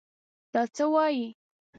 دا 0.53 0.61
څه 0.75 0.85
وايې! 0.93 1.27